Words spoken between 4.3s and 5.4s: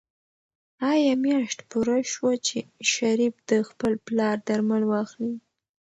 درمل واخلي؟